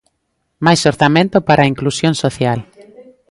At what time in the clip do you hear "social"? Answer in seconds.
2.23-2.59